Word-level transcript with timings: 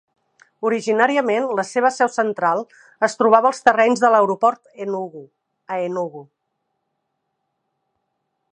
Originàriament 0.67 1.43
la 1.59 1.65
seva 1.71 1.91
seu 1.97 2.09
central 2.15 2.63
es 3.07 3.17
trobava 3.19 3.49
als 3.51 3.61
terrenys 3.67 4.01
de 4.05 4.09
l"Aeroport 4.11 4.83
Enugu 4.87 5.23
a 5.75 5.79
Enugu. 5.91 6.23